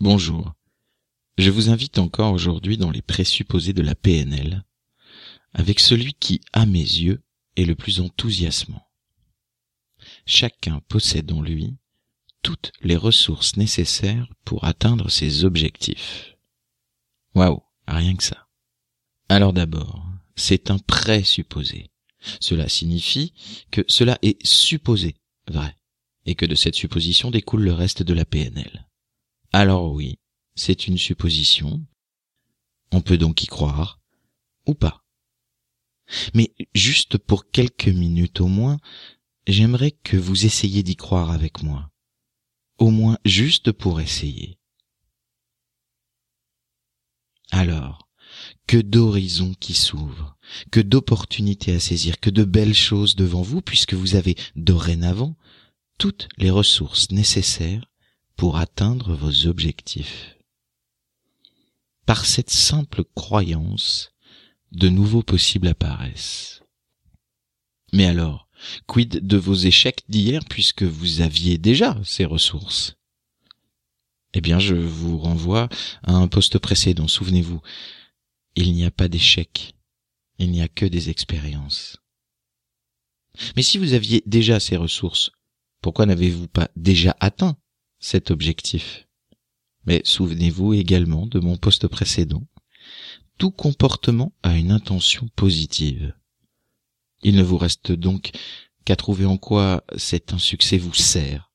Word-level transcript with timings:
Bonjour. 0.00 0.52
Je 1.38 1.50
vous 1.50 1.70
invite 1.70 1.98
encore 1.98 2.32
aujourd'hui 2.32 2.76
dans 2.76 2.90
les 2.90 3.00
présupposés 3.00 3.72
de 3.72 3.80
la 3.80 3.94
PNL, 3.94 4.64
avec 5.52 5.78
celui 5.78 6.14
qui, 6.14 6.40
à 6.52 6.66
mes 6.66 6.80
yeux, 6.80 7.22
est 7.56 7.64
le 7.64 7.76
plus 7.76 8.00
enthousiasmant. 8.00 8.86
Chacun 10.26 10.80
possède 10.88 11.30
en 11.30 11.40
lui 11.40 11.76
toutes 12.42 12.72
les 12.82 12.96
ressources 12.96 13.56
nécessaires 13.56 14.28
pour 14.44 14.64
atteindre 14.64 15.08
ses 15.10 15.44
objectifs. 15.44 16.36
Waouh, 17.36 17.62
rien 17.86 18.16
que 18.16 18.24
ça. 18.24 18.48
Alors 19.28 19.52
d'abord, 19.52 20.04
c'est 20.34 20.72
un 20.72 20.78
présupposé. 20.78 21.90
Cela 22.40 22.68
signifie 22.68 23.32
que 23.70 23.82
cela 23.86 24.18
est 24.22 24.44
supposé 24.44 25.14
vrai, 25.48 25.76
et 26.26 26.34
que 26.34 26.46
de 26.46 26.56
cette 26.56 26.74
supposition 26.74 27.30
découle 27.30 27.62
le 27.62 27.72
reste 27.72 28.02
de 28.02 28.12
la 28.12 28.24
PNL. 28.24 28.88
Alors 29.56 29.92
oui, 29.92 30.18
c'est 30.56 30.88
une 30.88 30.98
supposition. 30.98 31.86
On 32.90 33.02
peut 33.02 33.16
donc 33.16 33.44
y 33.44 33.46
croire, 33.46 34.00
ou 34.66 34.74
pas. 34.74 35.04
Mais 36.34 36.52
juste 36.74 37.18
pour 37.18 37.48
quelques 37.52 37.86
minutes 37.86 38.40
au 38.40 38.48
moins, 38.48 38.78
j'aimerais 39.46 39.92
que 39.92 40.16
vous 40.16 40.44
essayiez 40.44 40.82
d'y 40.82 40.96
croire 40.96 41.30
avec 41.30 41.62
moi. 41.62 41.88
Au 42.78 42.90
moins 42.90 43.16
juste 43.24 43.70
pour 43.70 44.00
essayer. 44.00 44.58
Alors, 47.52 48.08
que 48.66 48.78
d'horizons 48.78 49.54
qui 49.54 49.74
s'ouvrent, 49.74 50.36
que 50.72 50.80
d'opportunités 50.80 51.76
à 51.76 51.78
saisir, 51.78 52.18
que 52.18 52.30
de 52.30 52.42
belles 52.42 52.74
choses 52.74 53.14
devant 53.14 53.42
vous, 53.42 53.62
puisque 53.62 53.94
vous 53.94 54.16
avez 54.16 54.34
dorénavant 54.56 55.36
toutes 55.96 56.26
les 56.38 56.50
ressources 56.50 57.12
nécessaires 57.12 57.93
pour 58.36 58.56
atteindre 58.56 59.14
vos 59.14 59.46
objectifs. 59.46 60.36
Par 62.06 62.26
cette 62.26 62.50
simple 62.50 63.04
croyance, 63.14 64.12
de 64.72 64.88
nouveaux 64.88 65.22
possibles 65.22 65.68
apparaissent. 65.68 66.62
Mais 67.92 68.06
alors, 68.06 68.48
quid 68.86 69.26
de 69.26 69.36
vos 69.36 69.54
échecs 69.54 70.02
d'hier 70.08 70.44
puisque 70.48 70.82
vous 70.82 71.20
aviez 71.20 71.58
déjà 71.58 71.98
ces 72.04 72.24
ressources? 72.24 72.96
Eh 74.34 74.40
bien, 74.40 74.58
je 74.58 74.74
vous 74.74 75.18
renvoie 75.18 75.68
à 76.02 76.12
un 76.12 76.26
poste 76.26 76.58
précédent, 76.58 77.06
souvenez-vous. 77.06 77.60
Il 78.56 78.72
n'y 78.72 78.84
a 78.84 78.90
pas 78.90 79.08
d'échecs, 79.08 79.74
il 80.38 80.50
n'y 80.50 80.60
a 80.60 80.68
que 80.68 80.86
des 80.86 81.08
expériences. 81.08 81.98
Mais 83.56 83.62
si 83.62 83.78
vous 83.78 83.92
aviez 83.92 84.22
déjà 84.26 84.58
ces 84.60 84.76
ressources, 84.76 85.30
pourquoi 85.80 86.06
n'avez-vous 86.06 86.48
pas 86.48 86.68
déjà 86.76 87.16
atteint 87.20 87.56
cet 87.98 88.30
objectif 88.30 89.06
Mais 89.86 90.02
souvenez-vous 90.04 90.74
également 90.74 91.26
de 91.26 91.40
mon 91.40 91.56
poste 91.56 91.88
précédent. 91.88 92.46
Tout 93.38 93.50
comportement 93.50 94.32
a 94.42 94.56
une 94.56 94.70
intention 94.70 95.28
positive. 95.36 96.14
Il 97.22 97.36
ne 97.36 97.42
vous 97.42 97.58
reste 97.58 97.92
donc 97.92 98.30
qu'à 98.84 98.96
trouver 98.96 99.24
en 99.24 99.38
quoi 99.38 99.82
cet 99.96 100.32
insuccès 100.32 100.78
vous 100.78 100.94
sert, 100.94 101.50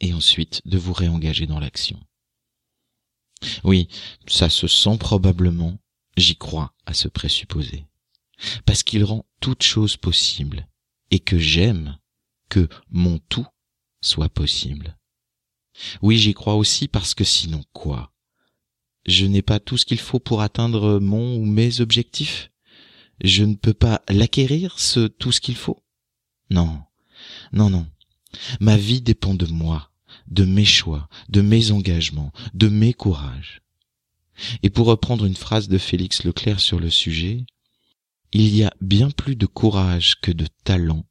et 0.00 0.12
ensuite 0.12 0.60
de 0.66 0.78
vous 0.78 0.92
réengager 0.92 1.46
dans 1.46 1.58
l'action. 1.58 1.98
Oui, 3.64 3.88
ça 4.26 4.48
se 4.48 4.68
sent 4.68 4.98
probablement, 4.98 5.78
j'y 6.16 6.36
crois 6.36 6.74
à 6.86 6.94
ce 6.94 7.08
présupposé, 7.08 7.86
parce 8.66 8.82
qu'il 8.82 9.04
rend 9.04 9.24
toute 9.40 9.62
chose 9.62 9.96
possible, 9.96 10.68
et 11.10 11.18
que 11.18 11.38
j'aime 11.38 11.98
que 12.48 12.68
mon 12.90 13.18
tout 13.18 13.46
soit 14.02 14.28
possible. 14.28 14.98
Oui, 16.02 16.18
j'y 16.18 16.34
crois 16.34 16.56
aussi 16.56 16.88
parce 16.88 17.14
que 17.14 17.24
sinon 17.24 17.64
quoi? 17.72 18.12
Je 19.06 19.24
n'ai 19.24 19.42
pas 19.42 19.58
tout 19.58 19.78
ce 19.78 19.86
qu'il 19.86 19.98
faut 19.98 20.20
pour 20.20 20.42
atteindre 20.42 21.00
mon 21.00 21.36
ou 21.36 21.46
mes 21.46 21.80
objectifs? 21.80 22.50
Je 23.24 23.44
ne 23.44 23.54
peux 23.54 23.74
pas 23.74 24.02
l'acquérir, 24.08 24.78
ce 24.78 25.06
tout 25.06 25.32
ce 25.32 25.40
qu'il 25.40 25.56
faut? 25.56 25.82
Non, 26.50 26.82
non, 27.52 27.70
non. 27.70 27.86
Ma 28.60 28.76
vie 28.76 29.00
dépend 29.00 29.34
de 29.34 29.46
moi, 29.46 29.90
de 30.28 30.44
mes 30.44 30.64
choix, 30.64 31.08
de 31.28 31.40
mes 31.40 31.70
engagements, 31.70 32.32
de 32.54 32.68
mes 32.68 32.92
courages. 32.92 33.62
Et 34.62 34.70
pour 34.70 34.86
reprendre 34.86 35.24
une 35.24 35.36
phrase 35.36 35.68
de 35.68 35.78
Félix 35.78 36.24
Leclerc 36.24 36.60
sur 36.60 36.80
le 36.80 36.90
sujet, 36.90 37.44
il 38.32 38.54
y 38.54 38.64
a 38.64 38.72
bien 38.80 39.10
plus 39.10 39.36
de 39.36 39.46
courage 39.46 40.20
que 40.20 40.32
de 40.32 40.46
talent 40.64 41.04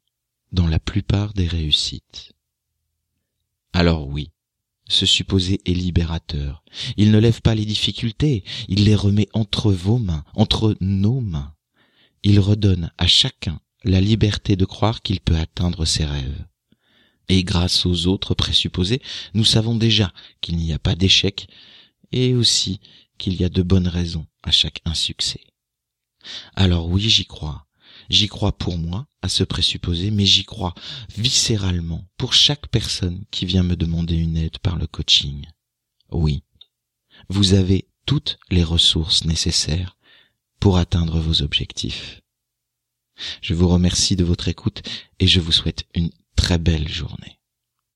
dans 0.51 0.67
la 0.67 0.79
plupart 0.79 1.33
des 1.33 1.47
réussites. 1.47 2.33
Alors 3.73 4.07
oui, 4.07 4.31
ce 4.89 5.05
supposé 5.05 5.61
est 5.65 5.73
libérateur. 5.73 6.63
Il 6.97 7.11
ne 7.11 7.17
lève 7.17 7.41
pas 7.41 7.55
les 7.55 7.65
difficultés, 7.65 8.43
il 8.67 8.83
les 8.83 8.95
remet 8.95 9.29
entre 9.33 9.71
vos 9.71 9.97
mains, 9.97 10.25
entre 10.35 10.75
nos 10.81 11.21
mains. 11.21 11.53
Il 12.23 12.39
redonne 12.39 12.91
à 12.97 13.07
chacun 13.07 13.59
la 13.83 14.01
liberté 14.01 14.55
de 14.55 14.65
croire 14.65 15.01
qu'il 15.01 15.21
peut 15.21 15.37
atteindre 15.37 15.85
ses 15.85 16.05
rêves. 16.05 16.45
Et 17.29 17.43
grâce 17.43 17.85
aux 17.85 18.07
autres 18.07 18.35
présupposés, 18.35 19.01
nous 19.33 19.45
savons 19.45 19.75
déjà 19.75 20.13
qu'il 20.41 20.57
n'y 20.57 20.73
a 20.73 20.79
pas 20.79 20.95
d'échec 20.95 21.47
et 22.11 22.35
aussi 22.35 22.81
qu'il 23.17 23.39
y 23.39 23.45
a 23.45 23.49
de 23.49 23.61
bonnes 23.61 23.87
raisons 23.87 24.27
à 24.43 24.51
chaque 24.51 24.81
insuccès. 24.85 25.41
Alors 26.55 26.87
oui, 26.87 27.09
j'y 27.09 27.25
crois. 27.25 27.65
J'y 28.11 28.27
crois 28.27 28.51
pour 28.51 28.77
moi, 28.77 29.07
à 29.21 29.29
ce 29.29 29.45
présupposé, 29.45 30.11
mais 30.11 30.25
j'y 30.25 30.43
crois 30.43 30.75
viscéralement 31.15 32.05
pour 32.17 32.33
chaque 32.33 32.67
personne 32.67 33.23
qui 33.31 33.45
vient 33.45 33.63
me 33.63 33.77
demander 33.77 34.17
une 34.17 34.35
aide 34.35 34.59
par 34.59 34.75
le 34.75 34.85
coaching. 34.85 35.45
Oui, 36.11 36.43
vous 37.29 37.53
avez 37.53 37.87
toutes 38.05 38.37
les 38.49 38.65
ressources 38.65 39.23
nécessaires 39.23 39.95
pour 40.59 40.77
atteindre 40.77 41.21
vos 41.21 41.41
objectifs. 41.41 42.19
Je 43.41 43.53
vous 43.53 43.69
remercie 43.69 44.17
de 44.17 44.25
votre 44.25 44.49
écoute 44.49 44.81
et 45.19 45.27
je 45.27 45.39
vous 45.39 45.53
souhaite 45.53 45.85
une 45.95 46.11
très 46.35 46.57
belle 46.57 46.89
journée. 46.89 47.39